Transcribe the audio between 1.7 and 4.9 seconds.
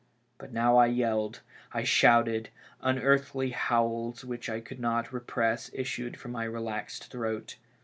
I shouted; unearthly howls which I could